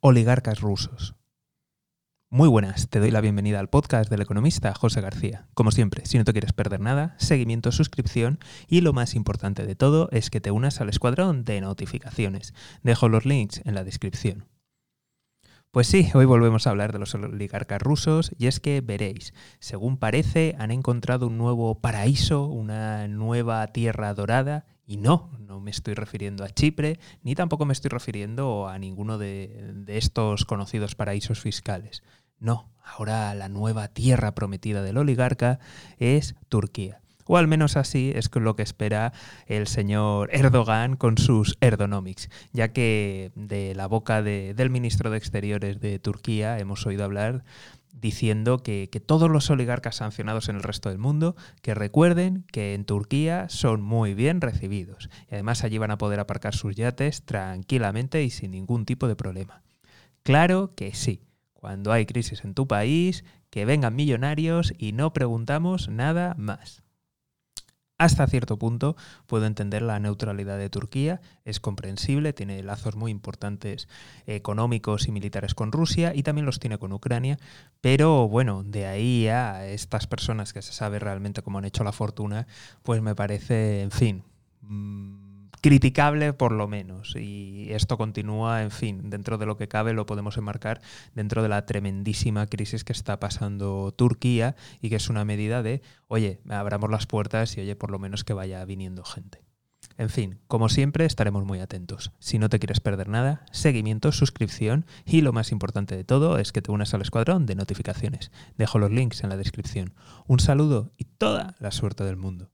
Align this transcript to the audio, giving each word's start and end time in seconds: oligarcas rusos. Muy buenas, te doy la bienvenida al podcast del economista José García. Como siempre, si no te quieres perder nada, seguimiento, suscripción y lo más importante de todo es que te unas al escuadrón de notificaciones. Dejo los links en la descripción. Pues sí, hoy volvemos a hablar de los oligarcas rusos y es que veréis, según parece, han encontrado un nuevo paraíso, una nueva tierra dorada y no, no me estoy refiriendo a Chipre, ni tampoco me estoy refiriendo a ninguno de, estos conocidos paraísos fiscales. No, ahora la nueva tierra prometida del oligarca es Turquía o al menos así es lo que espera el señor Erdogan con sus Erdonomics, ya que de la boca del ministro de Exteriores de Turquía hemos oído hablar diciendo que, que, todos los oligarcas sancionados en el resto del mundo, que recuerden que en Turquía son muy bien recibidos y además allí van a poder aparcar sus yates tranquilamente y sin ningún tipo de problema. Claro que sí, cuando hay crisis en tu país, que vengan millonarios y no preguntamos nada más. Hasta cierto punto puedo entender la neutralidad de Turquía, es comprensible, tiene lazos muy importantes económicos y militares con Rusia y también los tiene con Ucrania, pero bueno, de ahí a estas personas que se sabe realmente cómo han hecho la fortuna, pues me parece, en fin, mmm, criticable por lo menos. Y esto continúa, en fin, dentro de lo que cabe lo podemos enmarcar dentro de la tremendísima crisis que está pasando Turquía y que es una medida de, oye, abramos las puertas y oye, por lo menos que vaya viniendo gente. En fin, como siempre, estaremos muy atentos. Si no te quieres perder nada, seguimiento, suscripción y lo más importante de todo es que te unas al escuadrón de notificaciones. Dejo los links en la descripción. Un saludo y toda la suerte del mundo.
oligarcas 0.00 0.60
rusos. 0.60 1.14
Muy 2.30 2.48
buenas, 2.48 2.88
te 2.88 3.00
doy 3.00 3.10
la 3.10 3.22
bienvenida 3.22 3.58
al 3.58 3.70
podcast 3.70 4.10
del 4.10 4.20
economista 4.20 4.74
José 4.74 5.00
García. 5.00 5.48
Como 5.54 5.70
siempre, 5.70 6.04
si 6.04 6.18
no 6.18 6.24
te 6.24 6.32
quieres 6.32 6.52
perder 6.52 6.80
nada, 6.80 7.16
seguimiento, 7.18 7.72
suscripción 7.72 8.38
y 8.68 8.82
lo 8.82 8.92
más 8.92 9.14
importante 9.14 9.66
de 9.66 9.74
todo 9.74 10.08
es 10.12 10.28
que 10.28 10.40
te 10.40 10.50
unas 10.50 10.80
al 10.80 10.90
escuadrón 10.90 11.44
de 11.44 11.60
notificaciones. 11.60 12.52
Dejo 12.82 13.08
los 13.08 13.24
links 13.24 13.62
en 13.64 13.74
la 13.74 13.82
descripción. 13.82 14.44
Pues 15.70 15.86
sí, 15.86 16.08
hoy 16.14 16.24
volvemos 16.24 16.66
a 16.66 16.70
hablar 16.70 16.94
de 16.94 16.98
los 16.98 17.14
oligarcas 17.14 17.82
rusos 17.82 18.32
y 18.38 18.46
es 18.46 18.58
que 18.58 18.80
veréis, 18.80 19.34
según 19.60 19.98
parece, 19.98 20.56
han 20.58 20.70
encontrado 20.70 21.26
un 21.26 21.36
nuevo 21.36 21.82
paraíso, 21.82 22.46
una 22.46 23.06
nueva 23.06 23.66
tierra 23.66 24.14
dorada 24.14 24.64
y 24.86 24.96
no, 24.96 25.30
no 25.38 25.60
me 25.60 25.70
estoy 25.70 25.92
refiriendo 25.92 26.42
a 26.42 26.48
Chipre, 26.48 26.98
ni 27.22 27.34
tampoco 27.34 27.66
me 27.66 27.74
estoy 27.74 27.90
refiriendo 27.90 28.66
a 28.66 28.78
ninguno 28.78 29.18
de, 29.18 29.84
estos 29.88 30.46
conocidos 30.46 30.94
paraísos 30.94 31.40
fiscales. 31.40 32.02
No, 32.38 32.72
ahora 32.82 33.34
la 33.34 33.50
nueva 33.50 33.88
tierra 33.88 34.34
prometida 34.34 34.82
del 34.82 34.96
oligarca 34.96 35.58
es 35.98 36.34
Turquía 36.48 37.02
o 37.28 37.36
al 37.36 37.46
menos 37.46 37.76
así 37.76 38.10
es 38.14 38.28
lo 38.34 38.56
que 38.56 38.62
espera 38.62 39.12
el 39.46 39.68
señor 39.68 40.30
Erdogan 40.32 40.96
con 40.96 41.18
sus 41.18 41.56
Erdonomics, 41.60 42.30
ya 42.52 42.72
que 42.72 43.30
de 43.36 43.74
la 43.74 43.86
boca 43.86 44.22
del 44.22 44.70
ministro 44.70 45.10
de 45.10 45.18
Exteriores 45.18 45.78
de 45.80 45.98
Turquía 45.98 46.58
hemos 46.58 46.84
oído 46.86 47.04
hablar 47.04 47.44
diciendo 47.92 48.62
que, 48.62 48.88
que, 48.90 49.00
todos 49.00 49.28
los 49.28 49.50
oligarcas 49.50 49.96
sancionados 49.96 50.48
en 50.48 50.56
el 50.56 50.62
resto 50.62 50.88
del 50.88 50.98
mundo, 50.98 51.36
que 51.62 51.74
recuerden 51.74 52.44
que 52.52 52.74
en 52.74 52.84
Turquía 52.84 53.48
son 53.48 53.82
muy 53.82 54.14
bien 54.14 54.40
recibidos 54.40 55.10
y 55.28 55.34
además 55.34 55.64
allí 55.64 55.78
van 55.78 55.90
a 55.90 55.98
poder 55.98 56.20
aparcar 56.20 56.54
sus 56.54 56.76
yates 56.76 57.24
tranquilamente 57.24 58.22
y 58.22 58.30
sin 58.30 58.52
ningún 58.52 58.84
tipo 58.84 59.08
de 59.08 59.16
problema. 59.16 59.62
Claro 60.22 60.74
que 60.76 60.94
sí, 60.94 61.22
cuando 61.52 61.92
hay 61.92 62.06
crisis 62.06 62.44
en 62.44 62.54
tu 62.54 62.68
país, 62.68 63.24
que 63.50 63.64
vengan 63.64 63.96
millonarios 63.96 64.72
y 64.78 64.92
no 64.92 65.12
preguntamos 65.12 65.88
nada 65.88 66.34
más. 66.38 66.84
Hasta 67.98 68.28
cierto 68.28 68.56
punto 68.60 68.96
puedo 69.26 69.46
entender 69.46 69.82
la 69.82 69.98
neutralidad 69.98 70.56
de 70.56 70.70
Turquía, 70.70 71.20
es 71.44 71.58
comprensible, 71.58 72.32
tiene 72.32 72.62
lazos 72.62 72.94
muy 72.94 73.10
importantes 73.10 73.88
económicos 74.26 75.08
y 75.08 75.10
militares 75.10 75.52
con 75.56 75.72
Rusia 75.72 76.12
y 76.14 76.22
también 76.22 76.46
los 76.46 76.60
tiene 76.60 76.78
con 76.78 76.92
Ucrania, 76.92 77.38
pero 77.80 78.28
bueno, 78.28 78.62
de 78.62 78.86
ahí 78.86 79.26
a 79.26 79.66
estas 79.66 80.06
personas 80.06 80.52
que 80.52 80.62
se 80.62 80.72
sabe 80.72 81.00
realmente 81.00 81.42
cómo 81.42 81.58
han 81.58 81.64
hecho 81.64 81.82
la 81.82 81.90
fortuna, 81.90 82.46
pues 82.84 83.02
me 83.02 83.16
parece, 83.16 83.82
en 83.82 83.90
fin, 83.90 84.22
mmm, 84.62 85.17
criticable 85.60 86.32
por 86.32 86.52
lo 86.52 86.68
menos. 86.68 87.14
Y 87.16 87.68
esto 87.70 87.96
continúa, 87.96 88.62
en 88.62 88.70
fin, 88.70 89.10
dentro 89.10 89.38
de 89.38 89.46
lo 89.46 89.56
que 89.56 89.68
cabe 89.68 89.92
lo 89.92 90.06
podemos 90.06 90.36
enmarcar 90.36 90.80
dentro 91.14 91.42
de 91.42 91.48
la 91.48 91.66
tremendísima 91.66 92.46
crisis 92.46 92.84
que 92.84 92.92
está 92.92 93.20
pasando 93.20 93.92
Turquía 93.92 94.56
y 94.80 94.90
que 94.90 94.96
es 94.96 95.08
una 95.08 95.24
medida 95.24 95.62
de, 95.62 95.82
oye, 96.06 96.40
abramos 96.48 96.90
las 96.90 97.06
puertas 97.06 97.56
y 97.56 97.60
oye, 97.60 97.76
por 97.76 97.90
lo 97.90 97.98
menos 97.98 98.24
que 98.24 98.34
vaya 98.34 98.64
viniendo 98.64 99.04
gente. 99.04 99.48
En 99.96 100.10
fin, 100.10 100.38
como 100.46 100.68
siempre, 100.68 101.04
estaremos 101.06 101.44
muy 101.44 101.58
atentos. 101.58 102.12
Si 102.20 102.38
no 102.38 102.48
te 102.48 102.60
quieres 102.60 102.78
perder 102.78 103.08
nada, 103.08 103.44
seguimiento, 103.50 104.12
suscripción 104.12 104.86
y 105.04 105.22
lo 105.22 105.32
más 105.32 105.50
importante 105.50 105.96
de 105.96 106.04
todo 106.04 106.38
es 106.38 106.52
que 106.52 106.62
te 106.62 106.70
unas 106.70 106.94
al 106.94 107.02
escuadrón 107.02 107.46
de 107.46 107.56
notificaciones. 107.56 108.30
Dejo 108.56 108.78
los 108.78 108.92
links 108.92 109.24
en 109.24 109.30
la 109.30 109.36
descripción. 109.36 109.94
Un 110.28 110.38
saludo 110.38 110.92
y 110.96 111.04
toda 111.04 111.56
la 111.58 111.72
suerte 111.72 112.04
del 112.04 112.16
mundo. 112.16 112.52